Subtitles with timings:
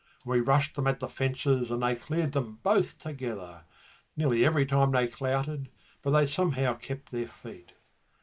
[0.23, 3.65] And we rushed them at the fences, and they cleared them both together,
[4.17, 5.69] Nearly every time they clouted,
[6.01, 7.73] but they somehow kept their feet.